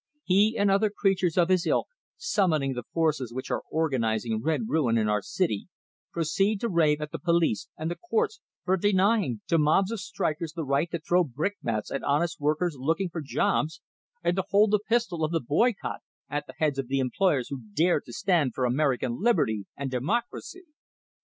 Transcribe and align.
He 0.23 0.57
and 0.57 0.71
other 0.71 0.89
creatures 0.89 1.37
of 1.37 1.49
his 1.49 1.67
ilk, 1.67 1.85
summoning 2.17 2.73
the 2.73 2.81
forces 2.91 3.31
which 3.31 3.51
are 3.51 3.61
organizing 3.69 4.41
red 4.41 4.61
ruin 4.67 4.97
in 4.97 5.07
our 5.07 5.21
city, 5.21 5.67
proceed 6.11 6.59
to 6.61 6.69
rave 6.69 7.01
at 7.01 7.11
the 7.11 7.19
police 7.19 7.67
and 7.77 7.91
the 7.91 7.97
courts 8.09 8.39
for 8.65 8.77
denying 8.77 9.41
to 9.45 9.59
mobs 9.59 9.91
of 9.91 9.99
strikers 9.99 10.53
the 10.53 10.65
right 10.65 10.89
to 10.89 10.97
throw 10.97 11.23
brickbats 11.23 11.91
at 11.91 12.01
honest 12.01 12.39
workers 12.39 12.75
looking 12.79 13.09
for 13.09 13.21
jobs, 13.21 13.79
and 14.23 14.35
to 14.37 14.45
hold 14.49 14.71
the 14.71 14.79
pistol 14.89 15.23
of 15.23 15.31
the 15.31 15.39
boycott 15.39 15.99
at 16.27 16.47
the 16.47 16.55
heads 16.57 16.79
of 16.79 16.87
employers 16.89 17.49
who 17.49 17.61
dare 17.75 18.01
to 18.01 18.11
stand 18.11 18.55
for 18.55 18.65
American 18.65 19.21
liberty 19.21 19.67
and 19.77 19.91
democracy! 19.91 20.63